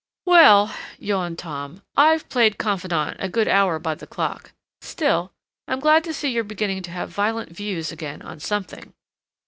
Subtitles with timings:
[0.25, 4.51] "Well," yawned Tom, "I've played confidant a good hour by the clock.
[4.81, 5.31] Still,
[5.67, 8.95] I'm glad to see you're beginning to have violent views again on something."